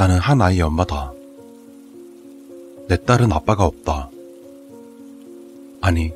[0.00, 1.12] 나는 한 아이의 엄마다.
[2.88, 4.08] 내 딸은 아빠가 없다.
[5.82, 6.10] 아니,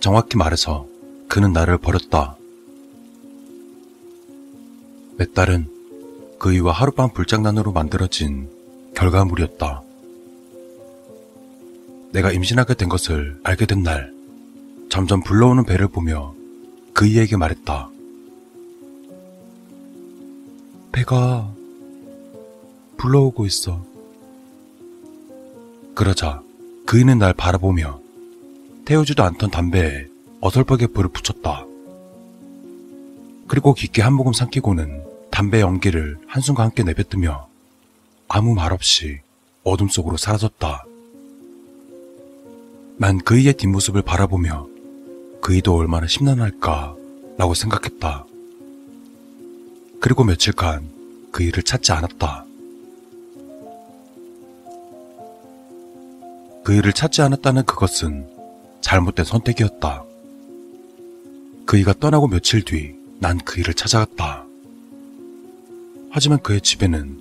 [0.00, 0.86] 정확히 말해서
[1.28, 2.38] 그는 나를 버렸다.
[5.18, 5.68] 내 딸은
[6.38, 8.48] 그이와 하룻밤 불장난으로 만들어진
[8.94, 9.82] 결과물이었다.
[12.12, 14.10] 내가 임신하게 된 것을 알게 된 날,
[14.88, 16.32] 점점 불러오는 배를 보며
[16.94, 17.90] 그이에게 말했다.
[20.92, 21.57] 배가
[22.98, 23.82] 불러오고 있어.
[25.94, 26.42] 그러자
[26.84, 28.00] 그이는 날 바라보며
[28.84, 30.06] 태우지도 않던 담배에
[30.40, 31.64] 어설프게 불을 붙였다.
[33.46, 37.48] 그리고 깊게 한 모금 삼키고는 담배 연기를 한순간 함께 내뱉으며
[38.28, 39.20] 아무 말 없이
[39.64, 40.84] 어둠 속으로 사라졌다.
[42.96, 44.68] 난 그이의 뒷모습을 바라보며
[45.40, 46.96] 그이도 얼마나 심란할까
[47.36, 48.26] 라고 생각했다.
[50.00, 50.88] 그리고 며칠간
[51.30, 52.47] 그이를 찾지 않았다.
[56.68, 58.28] 그이를 찾지 않았다는 그것은
[58.82, 60.04] 잘못된 선택이었다.
[61.64, 64.44] 그이가 떠나고 며칠 뒤 난 그이를 찾아갔다.
[66.10, 67.18] 하지만 그의 집에는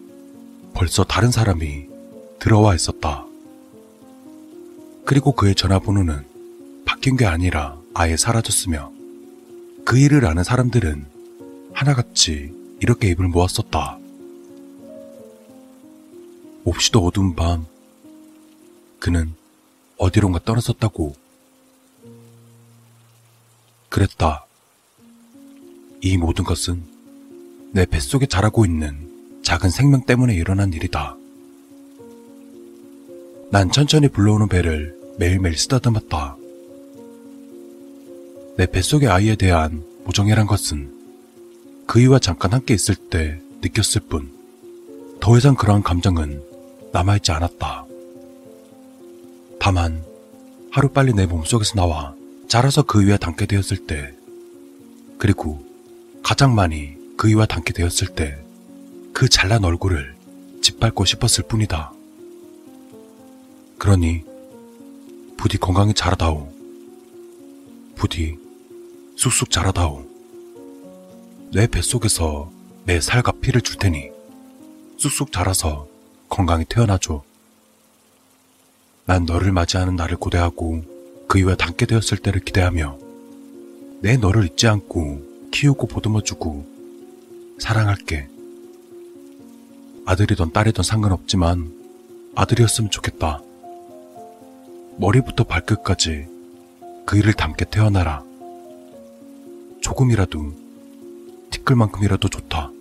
[0.73, 1.87] 벌써 다른 사람이
[2.39, 3.25] 들어와 있었다.
[5.05, 6.25] 그리고 그의 전화번호는
[6.83, 8.91] 바뀐 게 아니라 아예 사라졌으며
[9.85, 11.05] 그 일을 아는 사람들은
[11.71, 13.97] 하나같이 이렇게 입을 모았었다.
[16.65, 17.65] 몹시도 어두운 밤,
[18.99, 19.33] 그는
[19.97, 21.15] 어디론가 떠났었다고.
[23.89, 24.45] 그랬다.
[26.01, 26.83] 이 모든 것은
[27.71, 31.15] 내 뱃속에 자라고 있는 작은 생명 때문에 일어난 일이다.
[33.49, 36.37] 난 천천히 불러오는 배를 매일매일 쓰다듬었다.
[38.57, 40.93] 내 뱃속의 아이에 대한 모정이란 것은
[41.87, 44.31] 그이와 잠깐 함께 있을 때 느꼈을 뿐,
[45.19, 46.43] 더 이상 그러한 감정은
[46.91, 47.86] 남아있지 않았다.
[49.69, 50.01] 다만,
[50.71, 52.15] 하루빨리 내 몸속에서 나와
[52.47, 54.13] 자라서 그이와 닮게 되었을 때,
[55.17, 55.61] 그리고
[56.23, 58.41] 가장 많이 그이와 닮게 되었을 때,
[59.11, 60.15] 그 잘난 얼굴을
[60.61, 61.91] 짓밟고 싶었을 뿐이다.
[63.77, 64.23] 그러니,
[65.35, 66.49] 부디 건강히 자라다오.
[67.95, 68.37] 부디
[69.17, 70.05] 쑥쑥 자라다오.
[71.51, 72.49] 내 뱃속에서
[72.85, 74.11] 내 살과 피를 줄 테니
[74.97, 75.89] 쑥쑥 자라서
[76.29, 77.26] 건강히 태어나줘.
[79.07, 80.83] 난 너를 맞이하는 날을 고대하고
[81.29, 82.97] 그이와 닮게 되었을 때를 기대하며
[84.01, 88.27] 내 너를 잊지 않고 키우고 보듬어주고 사랑할게.
[90.05, 91.71] 아들이던 딸이던 상관없지만
[92.35, 93.41] 아들이었으면 좋겠다.
[94.97, 96.27] 머리부터 발끝까지
[97.05, 98.25] 그이를 닮게 태어나라.
[99.79, 100.51] 조금이라도
[101.51, 102.71] 티끌만큼이라도 좋다.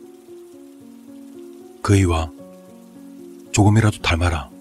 [1.83, 2.33] 그이와
[3.53, 4.56] 조금이라도 닮아라.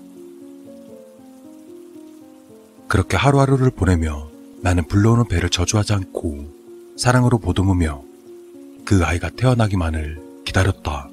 [2.87, 4.29] 그렇게 하루하루를 보내며
[4.61, 8.03] 나는 불러오는 배를 저주하지 않고 사랑으로 보듬으며
[8.85, 11.09] 그 아이가 태어나기만을 기다렸다.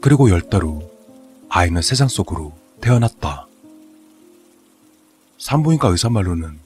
[0.00, 0.88] 그리고 열 달 후
[1.50, 3.46] 아이는 세상 속으로 태어났다.
[5.38, 6.58] 산부인과 의사 말로는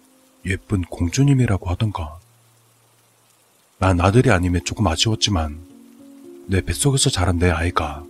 [0.47, 2.19] 예쁜 공주님이라고 하던가.
[3.79, 5.59] 난 아들이 아니면 조금 아쉬웠지만
[6.47, 8.05] 내 뱃속에서 자란 내 아이가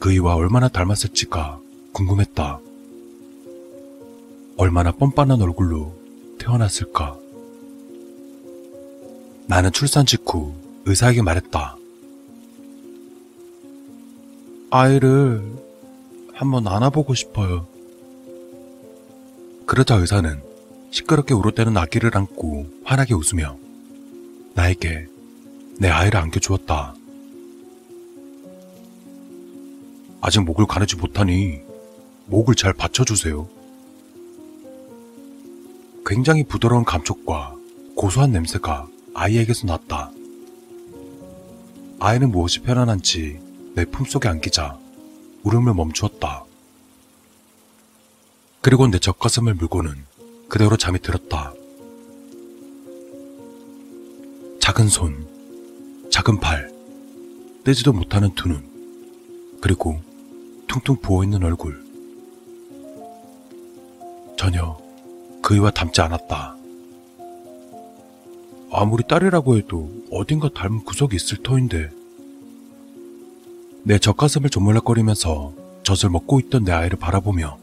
[0.00, 1.58] 그이와 얼마나 닮았을지가
[1.92, 2.60] 궁금했다.
[4.58, 5.94] 얼마나 뻔뻔한 얼굴로
[6.38, 7.16] 태어났을까.
[9.46, 10.54] 나는 출산 직후
[10.86, 11.76] 의사에게 말했다.
[14.70, 15.42] 아이를
[16.32, 17.66] 한번 안아보고 싶어요.
[19.66, 20.42] 그러자 의사는
[20.90, 23.58] 시끄럽게 울어대는 아기를 안고 환하게 웃으며
[24.54, 25.06] 나에게
[25.78, 26.94] 내 아이를 안겨주었다.
[30.22, 31.60] 아직 목을 가르지 못하니
[32.26, 33.55] 목을 잘 받쳐주세요.
[36.06, 37.56] 굉장히 부드러운 감촉과
[37.96, 40.12] 고소한 냄새가 아이에게서 났다.
[41.98, 43.40] 아이는 무엇이 편안한지
[43.74, 44.78] 내 품속에 안기자
[45.42, 46.44] 울음을 멈추었다.
[48.60, 49.96] 그리고 내 젖가슴을 물고는
[50.48, 51.52] 그대로 잠이 들었다.
[54.60, 55.26] 작은 손,
[56.12, 56.70] 작은 팔,
[57.64, 60.00] 떼지도 못하는 두 눈, 그리고
[60.68, 61.84] 퉁퉁 부어있는 얼굴.
[64.38, 64.85] 전혀
[65.46, 66.56] 그이와 닮지 않았다.
[68.72, 71.88] 아무리 딸이라고 해도 어딘가 닮은 구석이 있을 터인데.
[73.84, 75.54] 내 젖가슴을 조물락거리면서
[75.84, 77.58] 젖을 먹고 있던 내 아이를 바라보며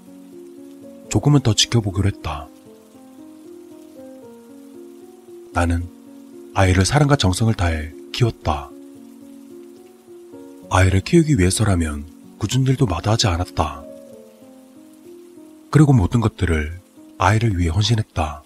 [1.10, 2.48] 조금은 더 지켜보기로 했다.
[5.52, 5.86] 나는
[6.54, 8.70] 아이를 사랑과 정성을 다해 키웠다.
[10.70, 12.06] 아이를 키우기 위해서라면
[12.66, 13.84] 일도 마다하지 않았다.
[15.70, 16.83] 그리고 모든 것들을
[17.24, 18.44] 아이를 위해 헌신했다.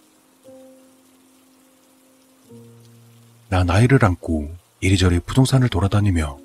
[3.50, 6.38] 난 아이를 안고 이리저리 부동산을 돌아다니며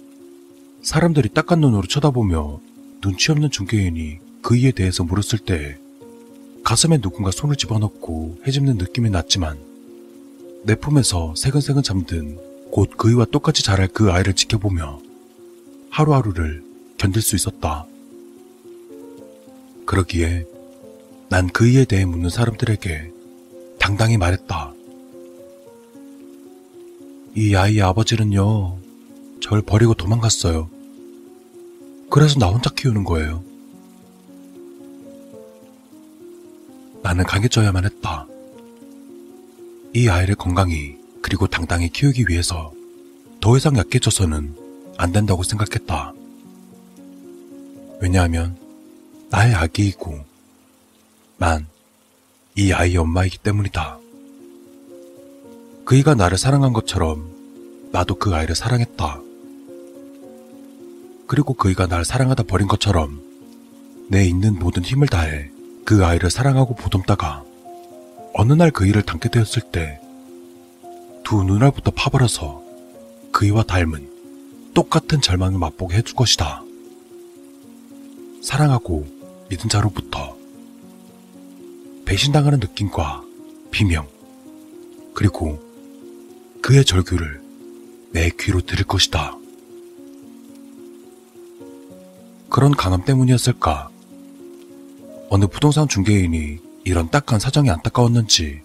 [0.83, 2.59] 사람들이 딱한 눈으로 쳐다보며
[3.03, 5.79] 눈치 없는 중개인이 그 이에 대해서 물었을 때
[6.65, 9.59] 가슴에 누군가 손을 집어넣고 헤집는 느낌이 났지만
[10.65, 12.39] 내 품에서 새근새근 잠든
[12.71, 15.01] 곧 그이와 똑같이 자랄 그 아이를 지켜보며
[15.91, 16.65] 하루하루를
[16.97, 17.85] 견딜 수 있었다.
[19.85, 20.47] 그러기에
[21.33, 23.11] 난 그 이에 대해 묻는 사람들에게
[23.79, 24.75] 당당히 말했다.
[27.35, 28.77] 이 아이의 아버지는요,
[29.41, 30.69] 절 버리고 도망갔어요.
[32.11, 33.43] 그래서 나 혼자 키우는 거예요.
[37.03, 38.27] 나는 강해져야만 했다.
[39.95, 42.75] 이 아이를 건강히 그리고 당당히 키우기 위해서
[43.41, 44.55] 더 이상 약해져서는
[44.99, 46.13] 안 된다고 생각했다.
[48.03, 48.55] 왜냐하면
[49.31, 50.32] 나의 아기이고
[51.43, 51.73] 난
[52.55, 53.99] 이 아이의 엄마이기 때문이다.
[55.87, 57.31] 그이가 나를 사랑한 것처럼
[57.93, 59.21] 나도 그 아이를 사랑했다.
[61.27, 63.23] 그리고 그이가 날 사랑하다 버린 것처럼
[64.11, 65.51] 내 있는 모든 힘을 다해
[65.87, 67.43] 그 아이를 사랑하고 보듬다가
[68.35, 69.99] 어느 날 그이를 닮게 되었을 때
[71.25, 72.63] 두 눈알부터 파버려서
[73.33, 74.11] 그이와 닮은
[74.75, 76.63] 똑같은 절망을 맛보게 해줄 것이다.
[78.43, 79.07] 사랑하고
[79.49, 80.42] 믿은 자로부터
[82.13, 83.23] 배신당하는 느낌과
[83.71, 84.07] 비명,
[85.15, 85.59] 그리고
[86.61, 87.41] 그의 절규를
[88.13, 89.35] 내 귀로 들을 것이다.
[92.51, 93.89] 그런 강함 때문이었을까?
[95.31, 98.61] 어느 부동산 중개인이 이런 딱한 사정이 안타까웠는지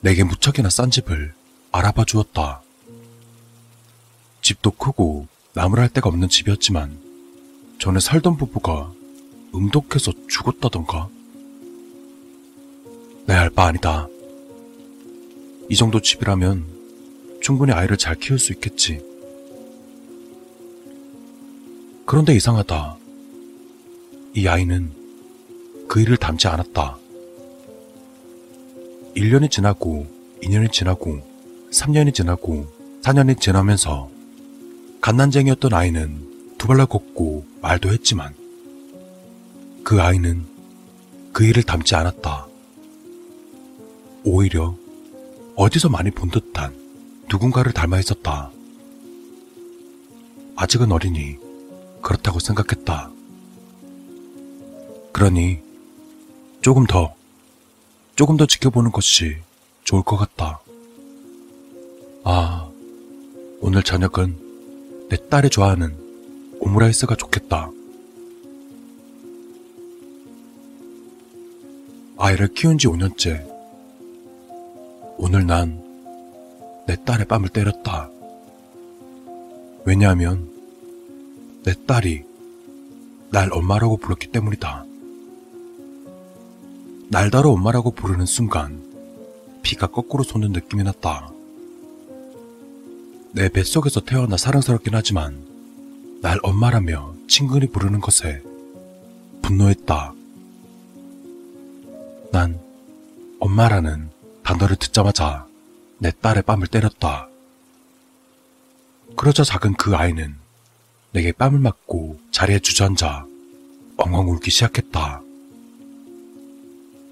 [0.00, 1.32] 내게 무척이나 싼 집을
[1.72, 2.60] 알아봐 주었다.
[4.42, 7.00] 집도 크고 나무랄 데가 없는 집이었지만
[7.78, 8.92] 전에 살던 부부가
[9.54, 11.15] 음독해서 죽었다던가?
[13.26, 14.08] 내알바 아니다.
[15.68, 16.64] 이 정도 집이라면
[17.42, 19.00] 충분히 아이를 잘 키울 수 있겠지.
[22.04, 22.96] 그런데 이상하다.
[24.34, 24.92] 이 아이는
[25.88, 26.98] 그 일을 닮지 않았다.
[29.16, 30.06] 1년이 지나고
[30.42, 31.20] 2년이 지나고
[31.72, 32.66] 3년이 지나고
[33.02, 34.08] 4년이 지나면서
[35.00, 38.34] 갓난쟁이였던 아이는 두 발로 걷고 말도 했지만
[39.82, 40.44] 그 아이는
[41.32, 42.46] 그 일을 닮지 않았다.
[44.28, 44.76] 오히려
[45.54, 46.76] 어디서 많이 본 듯한
[47.30, 48.50] 누군가를 닮아 있었다.
[50.56, 51.38] 아직은 어리니
[52.02, 53.10] 그렇다고 생각했다.
[55.12, 55.60] 그러니
[56.60, 57.14] 조금 더,
[58.16, 59.36] 조금 더 지켜보는 것이
[59.84, 60.60] 좋을 것 같다.
[62.24, 62.68] 아,
[63.60, 65.96] 오늘 저녁은 내 딸이 좋아하는
[66.58, 67.70] 오므라이스가 좋겠다.
[72.18, 73.55] 아이를 키운 지 5년째.
[75.18, 75.86] 오늘 난
[76.86, 78.08] 내 딸의 뺨을 때렸다.
[79.84, 80.48] 왜냐하면
[81.64, 82.24] 내 딸이
[83.30, 84.84] 날 엄마라고 불렀기 때문이다.
[87.08, 88.82] 날다로 엄마라고 부르는 순간
[89.62, 91.30] 피가 거꾸로 솟는 느낌이 났다.
[93.32, 95.44] 내 뱃속에서 태어나 사랑스럽긴 하지만
[96.22, 98.42] 날 엄마라며 친근히 부르는 것에
[99.42, 100.14] 분노했다.
[102.32, 102.60] 난
[103.40, 104.10] 엄마라는
[104.46, 105.44] 단어를 듣자마자
[105.98, 107.26] 내 딸의 뺨을 때렸다.
[109.16, 110.36] 그러자 작은 그 아이는
[111.12, 113.26] 내게 뺨을 맞고 자리에 주저앉아
[113.96, 115.20] 엉엉 울기 시작했다.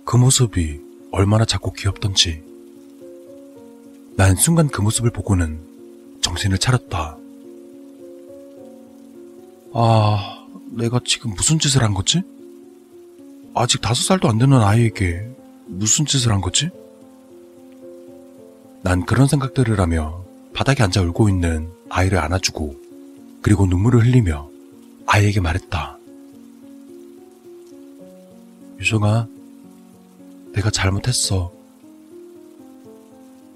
[0.05, 2.41] 그 모습이 얼마나 작고 귀엽던지.
[4.17, 7.17] 난 순간 그 모습을 보고는 정신을 차렸다.
[9.73, 12.23] 아, 내가 지금 무슨 짓을 한 거지?
[13.57, 15.29] 아직 다섯 살도 안 되는 아이에게
[15.67, 16.71] 무슨 짓을 한 거지?
[18.85, 20.23] 난 그런 생각들을 하며
[20.53, 22.77] 바닥에 앉아 울고 있는 아이를 안아주고
[23.41, 24.51] 그리고 눈물을 흘리며
[25.07, 25.97] 아이에게 말했다.
[28.79, 29.27] 유정아,
[30.53, 31.51] 내가 잘못했어.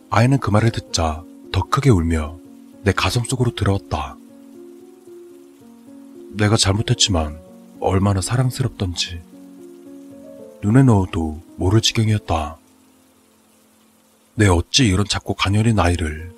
[0.09, 2.39] 아이는 그 말을 듣자 더 크게 울며
[2.83, 4.17] 내 가슴 속으로 들어왔다.
[6.39, 7.39] 내가 잘못했지만
[7.81, 9.21] 얼마나 사랑스럽던지
[10.63, 12.57] 눈에 넣어도 모를 지경이었다.
[14.39, 16.31] 내 어찌 이런 작고 가녀린 아이를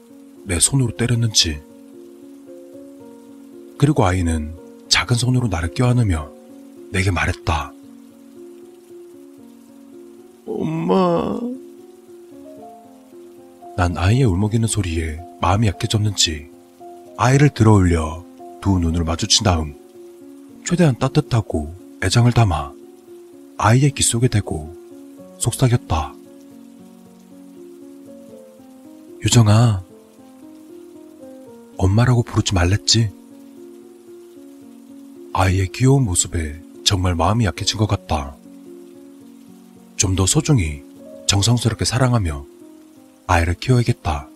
[0.45, 1.61] 내 손으로 때렸는지.
[3.76, 4.54] 그리고 아이는
[4.88, 6.30] 작은 손으로 나를 껴안으며
[6.92, 7.75] 내게 말했다.
[10.47, 11.38] 엄마.
[13.76, 16.49] 난 아이의 울먹이는 소리에 마음이 약해졌는지
[17.19, 18.25] 아이를 들어 올려
[18.62, 19.75] 두 눈을 마주친 다음
[20.64, 22.73] 최대한 따뜻하고 애정을 담아
[23.59, 24.75] 아이의 귀 속에 대고
[25.38, 26.20] 속삭였다.
[29.23, 29.83] 유정아,
[31.77, 33.11] 엄마라고 부르지 말랬지?
[35.33, 38.35] 아이의 귀여운 모습에 정말 마음이 약해진 것 같다.
[39.97, 40.83] 좀 더 소중히
[41.27, 42.45] 정성스럽게 사랑하며
[43.27, 44.29] 아이를 키워야겠다.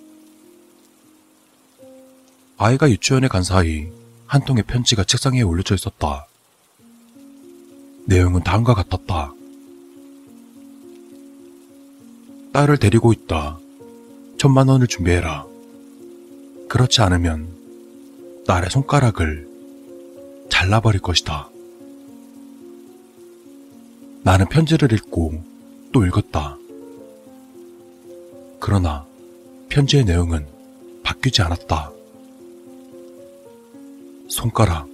[2.58, 3.88] 아이가 유치원에 간 사이
[4.26, 6.26] 한 통의 편지가 책상 위에 올려져 있었다.
[8.06, 9.32] 내용은 다음과 같았다.
[12.52, 13.58] 딸을 데리고 있다.
[14.44, 15.46] 천만 원을 준비해라.
[16.68, 17.48] 그렇지 않으면
[18.46, 19.48] 딸의 손가락을
[20.50, 21.48] 잘라버릴 것이다.
[24.22, 25.42] 나는 편지를 읽고
[25.92, 26.58] 또 읽었다.
[28.60, 29.06] 그러나
[29.70, 30.46] 편지의 내용은
[31.02, 31.90] 바뀌지 않았다.
[34.28, 34.86] 손가락.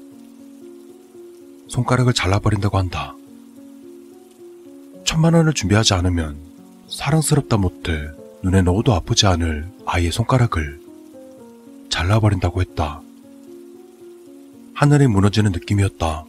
[1.67, 3.17] 손가락을 잘라버린다고 한다.
[5.05, 6.39] 천만 원을 준비하지 않으면
[6.89, 10.81] 사랑스럽다 못해 눈에 넣어도 아프지 않을 아이의 손가락을
[11.91, 13.03] 잘라버린다고 했다.
[14.75, 16.25] 하늘이 무너지는 느낌이었다.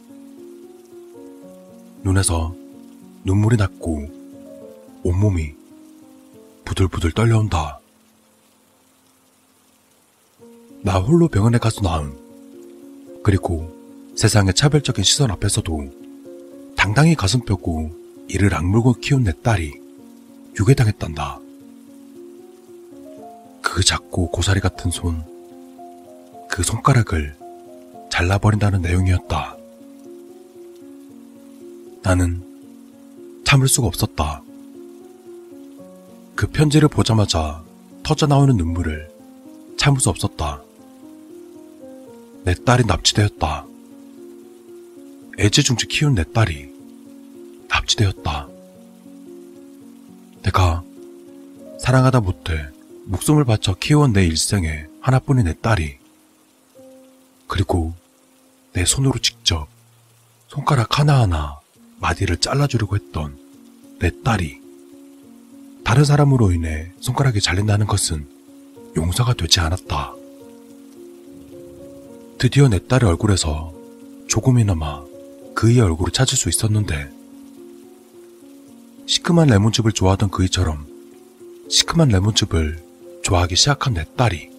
[2.02, 2.54] 눈에서
[3.24, 4.10] 눈물이 났고
[5.04, 5.54] 온몸이
[6.64, 7.80] 부들부들 떨려온다.
[10.82, 12.18] 나 홀로 병원에 가서 나음.
[13.22, 13.72] 그리고
[14.16, 15.90] 세상의 차별적인 시선 앞에서도
[16.76, 17.90] 당당히 가슴 펴고
[18.28, 19.80] 이를 악물고 키운 내 딸이
[20.58, 21.40] 유괴당했단다.
[23.72, 25.24] 그 작고 고사리 같은 손,
[26.46, 27.34] 그 손가락을
[28.10, 29.56] 잘라버린다는 내용이었다.
[32.02, 32.42] 나는
[33.46, 34.42] 참을 수가 없었다.
[36.34, 37.64] 그 편지를 보자마자
[38.02, 39.10] 터져나오는 눈물을
[39.78, 40.62] 참을 수 없었다.
[42.44, 43.64] 내 딸이 납치되었다.
[45.38, 46.70] 애지중지 키운 내 딸이
[47.70, 48.48] 납치되었다.
[50.42, 50.82] 내가
[51.80, 52.68] 사랑하다 못해
[53.04, 55.98] 목숨을 바쳐 키워온 내 일생에 하나뿐인 내 딸이
[57.46, 57.94] 그리고
[58.72, 59.68] 내 손으로 직접
[60.48, 61.60] 손가락 하나하나
[61.98, 63.38] 마디를 잘라주려고 했던
[63.98, 64.60] 내 딸이
[65.84, 68.28] 다른 사람으로 인해 손가락이 잘린다는 것은
[68.96, 70.14] 용서가 되지 않았다.
[72.38, 73.72] 드디어 내 딸의 얼굴에서
[74.28, 75.02] 조금이나마
[75.54, 77.10] 그이의 얼굴을 찾을 수 있었는데
[79.06, 80.86] 시큼한 레몬즙을 좋아하던 그이처럼
[81.68, 82.91] 시큼한 레몬즙을
[83.22, 84.50] 좋아하기 시작한 내 딸이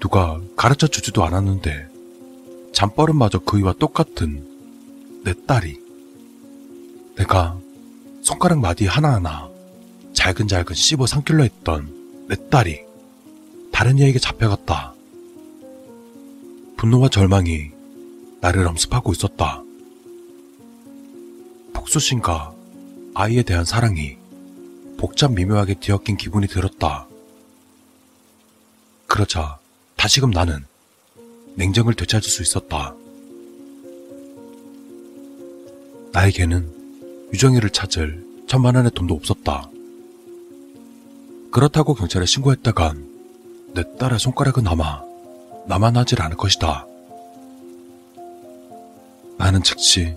[0.00, 1.88] 누가 가르쳐 주지도 않았는데
[2.72, 4.46] 잠버릇마저 그이와 똑같은
[5.24, 5.78] 내 딸이
[7.16, 7.58] 내가
[8.22, 9.50] 손가락 마디 하나하나
[10.12, 12.80] 잘근잘근 씹어 삼킬려 했던 내 딸이
[13.72, 14.94] 다른 이에게 잡혀갔다.
[16.76, 17.70] 분노와 절망이
[18.40, 19.62] 나를 엄습하고 있었다.
[21.72, 22.54] 복수심과
[23.14, 24.16] 아이에 대한 사랑이
[24.98, 27.09] 복잡 미묘하게 뒤섞인 기분이 들었다.
[29.10, 29.58] 그러자
[29.96, 30.64] 다시금 나는
[31.56, 32.94] 냉정을 되찾을 수 있었다.
[36.12, 39.68] 나에게는 유정이를 찾을 천만 원의 돈도 없었다.
[41.50, 45.02] 그렇다고 경찰에 신고했다간 내 딸의 손가락은 아마
[45.66, 46.86] 남아나질 않을 것이다.
[49.38, 50.14] 나는 즉시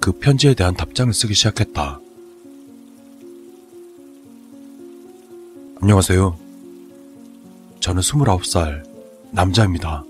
[0.00, 2.00] 그 편지에 대한 답장을 쓰기 시작했다.
[5.82, 6.47] 안녕하세요.
[7.88, 8.86] 저는 29살
[9.30, 10.04] 남자입니다.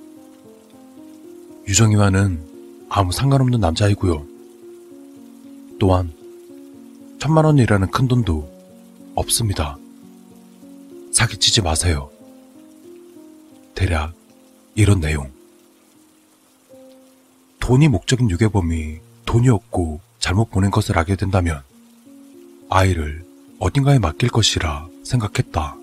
[1.69, 4.27] 유정이와는 아무 상관없는 남자이고요.
[5.79, 6.13] 또한
[7.21, 8.51] 천만 원이라는 큰 돈도
[9.15, 9.79] 없습니다.
[11.13, 12.11] 사기치지 마세요.
[13.77, 14.13] 대략
[14.75, 15.31] 이런 내용.
[17.61, 21.63] 돈이 목적인 유괴범이 돈이 없고 잘못 보낸 것을 알게 된다면
[22.71, 23.25] 아이를
[23.61, 25.78] 어딘가에 맡길 것이라 생각했다.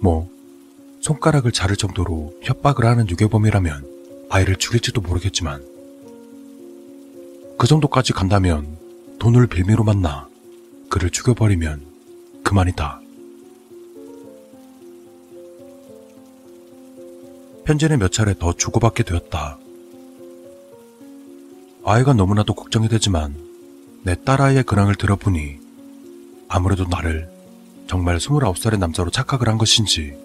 [0.00, 0.30] 뭐,
[1.00, 5.64] 손가락을 자를 정도로 협박을 하는 유괴범이라면 아이를 죽일지도 모르겠지만,
[7.58, 8.76] 그 정도까지 간다면
[9.18, 10.28] 돈을 빌미로 만나
[10.90, 11.86] 그를 죽여버리면
[12.42, 13.00] 그만이다.
[17.64, 19.58] 편지는 몇 차례 더 주고받게 되었다.
[21.84, 23.34] 아이가 너무나도 걱정이 되지만
[24.02, 25.58] 내 딸아이의 근황을 들어보니
[26.48, 27.30] 아무래도 나를
[27.86, 30.16] 정말 29살의 남자로 착각을 한 것인지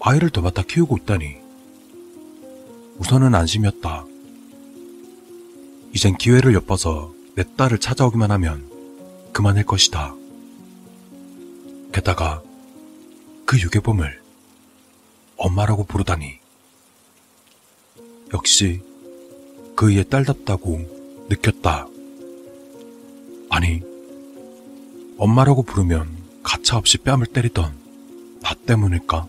[0.00, 1.36] 아이를 더 맡아 키우고 있다니
[2.98, 4.04] 우선은 안심이었다.
[5.94, 8.70] 이젠 기회를 엿봐서 내 딸을 찾아오기만 하면
[9.32, 10.14] 그만일 것이다.
[11.92, 12.42] 게다가
[13.44, 14.20] 그 유괴범을
[15.36, 16.38] 엄마라고 부르다니.
[18.32, 18.80] 역시
[19.76, 21.86] 그이의 딸답다고 느꼈다.
[23.50, 23.82] 아니,
[25.18, 27.72] 엄마라고 부르면 가차없이 뺨을 때리던
[28.42, 29.26] 나 때문일까?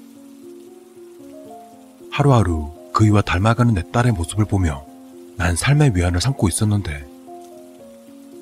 [2.11, 4.85] 하루하루 그이와 닮아가는 내 딸의 모습을 보며
[5.35, 7.05] 난 삶의 위안을 삼고 있었는데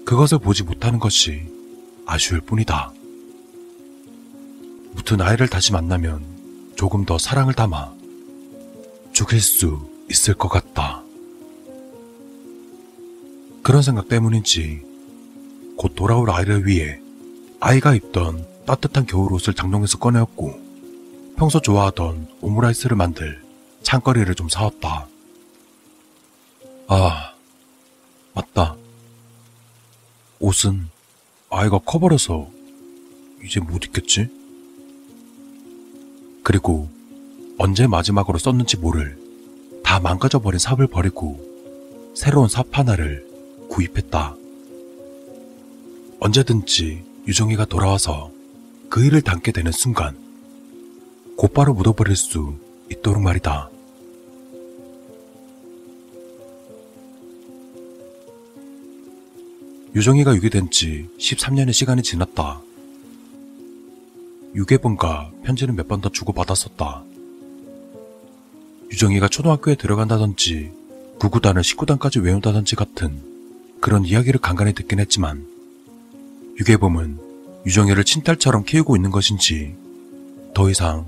[0.06, 1.50] 그것을 보지 못하는 것이
[2.06, 2.92] 아쉬울 뿐이다.
[4.92, 7.94] 무튼 아이를 다시 만나면 조금 더 사랑을 담아
[9.14, 11.04] 죽일 수 있을 것 같다.
[13.64, 14.82] 그런 생각 때문인지
[15.78, 17.00] 곧 돌아올 아이를 위해
[17.60, 20.60] 아이가 입던 따뜻한 겨울 옷을 장롱에서 꺼내었고
[21.38, 23.42] 평소 좋아하던 오므라이스를 만들
[23.84, 25.08] 창거리를 좀 사왔다.
[26.88, 27.34] 아,
[28.34, 28.76] 맞다.
[30.40, 30.90] 옷은
[31.50, 32.48] 아이가 커버려서
[33.44, 34.28] 이제 못 입겠지?
[36.44, 36.90] 그리고
[37.58, 39.18] 언제 마지막으로 썼는지 모를
[39.84, 41.40] 다 망가져버린 삽을 버리고
[42.16, 43.28] 새로운 삽 하나를
[43.70, 44.36] 구입했다.
[46.20, 48.32] 언제든지 유정이가 돌아와서
[48.92, 50.18] 그 일을 담게 되는 순간
[51.38, 52.56] 곧바로 묻어버릴 수
[52.92, 53.70] 있도록 말이다.
[59.96, 62.62] 유정이가 유괴된 지 13년의 시간이 지났다.
[64.56, 67.04] 유괴본과 편지는 몇 번 더 주고받았었다.
[68.92, 70.72] 유정이가 초등학교에 들어간다든지
[71.20, 73.22] 구구단을 19단까지 외운다든지 같은
[73.80, 75.46] 그런 이야기를 간간히 듣긴 했지만
[76.60, 77.31] 유괴범은
[77.66, 79.76] 유정이를 친딸처럼 키우고 있는 것인지
[80.54, 81.06] 더 이상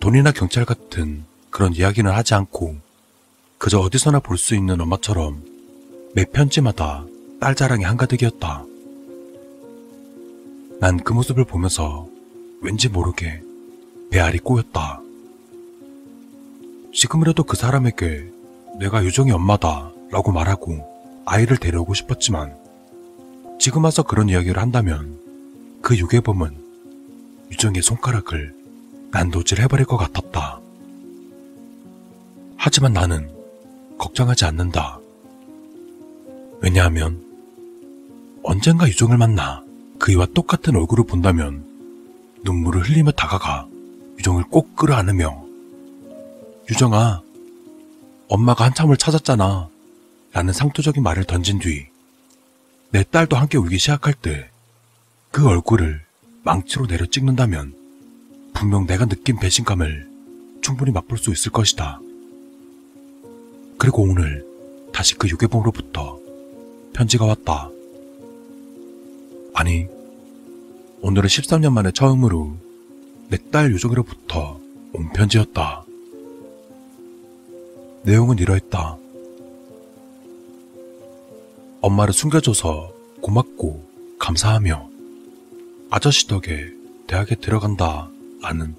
[0.00, 2.76] 돈이나 경찰 같은 그런 이야기는 하지 않고
[3.58, 5.42] 그저 어디서나 볼 수 있는 엄마처럼
[6.14, 7.04] 매 편지마다
[7.40, 8.64] 딸 자랑이 한가득이었다.
[10.80, 12.08] 난 그 모습을 보면서
[12.60, 13.40] 왠지 모르게
[14.10, 15.00] 배알이 꼬였다.
[16.92, 18.28] 지금이라도 그 사람에게
[18.80, 20.84] 내가 유정이 엄마다 라고 말하고
[21.24, 22.56] 아이를 데려오고 싶었지만
[23.60, 25.18] 지금 와서 그런 이야기를 한다면
[25.82, 26.56] 그 유괴범은
[27.50, 28.54] 유정의 손가락을
[29.10, 30.60] 난도질 해버릴 것 같았다.
[32.56, 33.30] 하지만 나는
[33.98, 34.98] 걱정하지 않는다.
[36.60, 37.22] 왜냐하면
[38.42, 39.62] 언젠가 유정을 만나
[39.98, 41.64] 그이와 똑같은 얼굴을 본다면
[42.44, 43.68] 눈물을 흘리며 다가가
[44.18, 45.44] 유정을 꼭 끌어안으며
[46.70, 47.20] 유정아,
[48.28, 49.68] 엄마가 한참을 찾았잖아.
[50.32, 51.92] 라는 상투적인 말을 던진 뒤
[52.92, 54.50] 내 딸도 함께 울기 시작할 때
[55.32, 56.02] 그 얼굴을
[56.42, 57.74] 망치로 내려 찍는다면
[58.52, 60.06] 분명 내가 느낀 배신감을
[60.60, 62.00] 충분히 맛볼 수 있을 것이다.
[63.78, 64.46] 그리고 오늘
[64.92, 66.20] 다시 그 유괴범으로부터
[66.92, 67.70] 편지가 왔다.
[69.54, 69.86] 아니,
[71.00, 72.54] 오늘은 13년 만에 처음으로
[73.30, 74.60] 내딸 유정이로부터
[74.92, 75.86] 온 편지였다.
[78.02, 78.98] 내용은 이러했다.
[81.80, 82.92] 엄마를 숨겨줘서
[83.22, 84.91] 고맙고 감사하며
[85.94, 86.72] 아저씨 덕에
[87.06, 88.08] 대학에 들어간다
[88.40, 88.74] 라는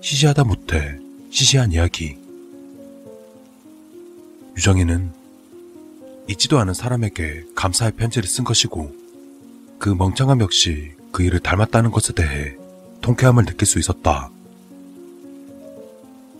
[0.00, 0.98] 시시하다 못해
[1.30, 2.18] 시시한 이야기.
[4.56, 5.12] 유정이는
[6.26, 8.92] 잊지도 않은 사람에게 감사의 편지를 쓴 것이고
[9.78, 12.56] 그 멍청함 역시 그 일을 닮았다는 것에 대해
[13.02, 14.28] 통쾌함을 느낄 수 있었다.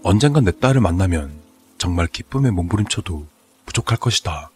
[0.03, 1.31] 언젠간 내 딸을 만나면
[1.79, 3.25] 정말 기쁨에 몸부림쳐도
[3.67, 4.51] 부족할 것이다.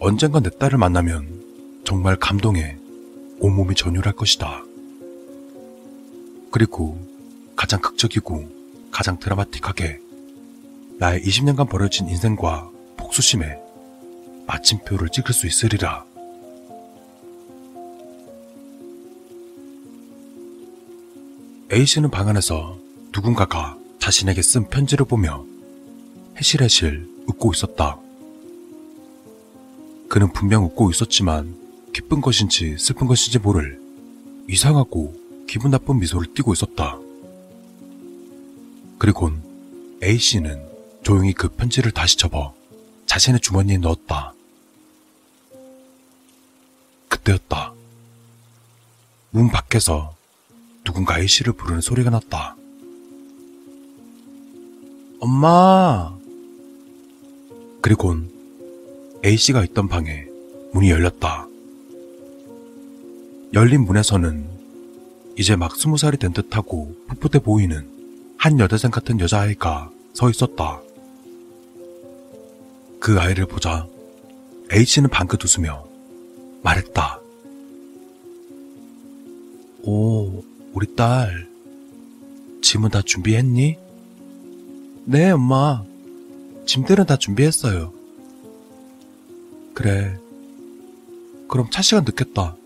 [0.00, 2.81] 언젠간 내 딸을 만나면 정말 감동에
[3.42, 4.62] 온몸이 전율할 것이다.
[6.52, 6.96] 그리고
[7.56, 8.48] 가장 극적이고
[8.92, 9.98] 가장 드라마틱하게
[10.98, 13.58] 나의 20년간 벌어진 인생과 복수심에
[14.46, 16.04] 마침표를 찍을 수 있으리라.
[21.72, 22.78] A씨는 방 안에서
[23.12, 25.44] 누군가가 자신에게 쓴 편지를 보며
[26.36, 27.98] 해실해실 웃고 있었다.
[30.08, 31.61] 그는 분명 웃고 있었지만
[31.92, 33.80] 기쁜 것인지 슬픈 것인지 모를
[34.48, 35.14] 이상하고
[35.46, 36.98] 기분 나쁜 미소를 띠고 있었다.
[38.98, 39.42] 그리곤
[40.02, 40.66] A씨는
[41.02, 42.54] 조용히 그 편지를 다시 접어
[43.06, 44.32] 자신의 주머니에 넣었다.
[47.08, 47.74] 그때였다.
[49.30, 50.16] 문 밖에서
[50.84, 52.56] 누군가 A씨를 부르는 소리가 났다.
[55.20, 56.16] 엄마!
[57.80, 58.30] 그리곤
[59.24, 60.26] A씨가 있던 방에
[60.72, 61.51] 문이 열렸다.
[63.52, 64.48] 열린 문에서는
[65.36, 67.86] 이제 막 스무 살이 된 듯하고 풋풋해 보이는
[68.38, 70.80] 한 여대생 같은 여자아이가 서 있었다.
[72.98, 73.86] 그 아이를 보자
[74.70, 75.84] H는 방긋 웃으며
[76.62, 77.20] 말했다.
[79.82, 81.46] 오, 우리 딸.
[82.62, 83.76] 짐은 다 준비했니?
[85.04, 85.84] 네, 엄마.
[86.64, 87.92] 짐들은 다 준비했어요.
[89.74, 90.18] 그래.
[91.48, 92.56] 그럼 차 시간 늦겠다.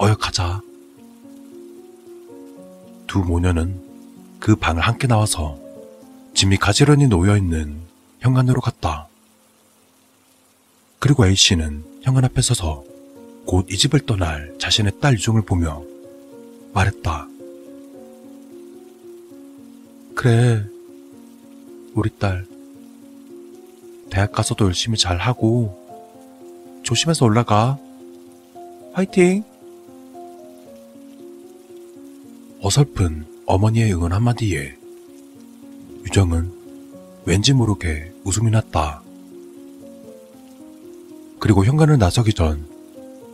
[0.00, 0.60] 어여 가자.
[3.06, 3.80] 두 모녀는
[4.40, 5.58] 그 방을 함께 나와서
[6.34, 7.80] 짐이 가지런히 놓여있는
[8.20, 9.08] 현관으로 갔다.
[10.98, 12.84] 그리고 A씨는 현관 앞에 서서
[13.46, 15.82] 곧 이 집을 떠날 자신의 딸 유정을 보며
[16.72, 17.28] 말했다.
[20.16, 20.64] 그래,
[21.94, 22.46] 우리 딸.
[24.10, 25.78] 대학 가서도 열심히 잘 하고,
[26.84, 27.78] 조심해서 올라가.
[28.94, 29.44] 화이팅!
[32.64, 34.74] 어설픈 어머니의 응원 한마디에
[36.06, 36.50] 유정은
[37.26, 39.02] 왠지 모르게 웃음이 났다.
[41.38, 42.66] 그리고 현관을 나서기 전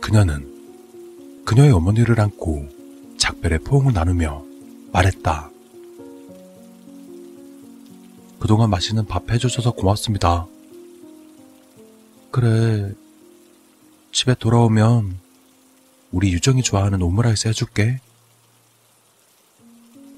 [0.01, 2.67] 그녀는 그녀의 어머니를 안고
[3.17, 4.43] 작별의 포옹을 나누며
[4.91, 5.49] 말했다.
[8.37, 10.45] 그동안 맛있는 밥 해주셔서 고맙습니다.
[12.31, 12.91] 그래,
[14.11, 15.15] 집에 돌아오면
[16.11, 18.01] 우리 유정이 좋아하는 오므라이스 해줄게.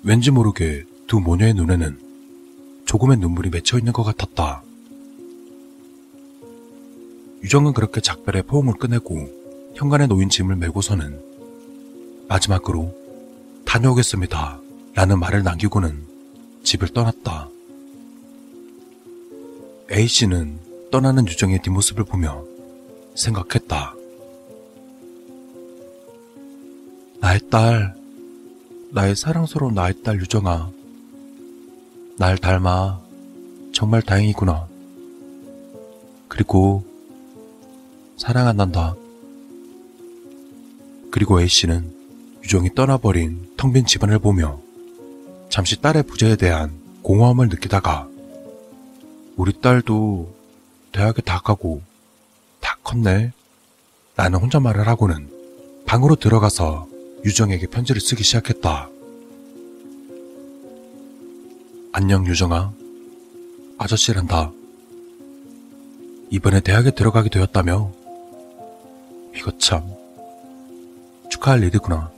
[0.06, 1.98] 왠지 모르게 두 모녀의 눈에는
[2.86, 4.62] 조금의 눈물이 맺혀 있는 것 같았다.
[7.42, 11.22] 유정은 그렇게 작별의 포옹을 끝내고 현관에 놓인 짐을 메고서는
[12.28, 12.94] 마지막으로
[13.66, 14.60] 다녀오겠습니다.
[14.94, 16.06] 라는 말을 남기고는
[16.64, 17.50] 집을 떠났다.
[19.90, 20.60] A씨는
[20.92, 22.44] 떠나는 유정의 뒷모습을 보며
[23.16, 23.96] 생각했다.
[27.20, 28.03] 나의 딸,
[28.94, 30.70] 나의 사랑스러운 나의 딸 유정아.
[32.20, 33.02] 날 닮아.
[33.74, 34.68] 정말 다행이구나.
[36.28, 36.86] 그리고
[38.18, 38.94] 사랑한단다.
[41.10, 41.92] 그리고 A씨는
[42.44, 44.60] 유정이 떠나버린 텅 빈 집안을 보며
[45.50, 48.08] 잠시 딸의 부재에 대한 공허함을 느끼다가
[49.38, 50.32] 우리 딸도
[50.92, 51.82] 대학에 다 가고
[52.60, 53.32] 다 컸네.
[54.16, 55.32] 나는 혼잣말을 하고는
[55.88, 56.93] 방으로 들어가서
[57.26, 58.90] 유정에게 편지를 쓰기 시작했다.
[61.94, 62.74] 안녕 유정아.
[63.78, 64.52] 아저씨란다.
[66.30, 67.92] 이번에 대학에 들어가게 되었다며.
[69.36, 69.84] 이거 참
[71.30, 72.13] 축하할 일이구나.